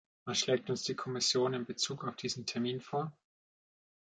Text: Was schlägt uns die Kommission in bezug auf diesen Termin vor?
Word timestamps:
Was 0.25 0.39
schlägt 0.39 0.71
uns 0.71 0.81
die 0.81 0.95
Kommission 0.95 1.53
in 1.53 1.67
bezug 1.67 2.05
auf 2.05 2.15
diesen 2.15 2.47
Termin 2.47 2.81
vor? 2.81 3.13